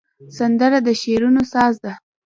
[0.37, 1.93] سندره د شعرونو ساز ده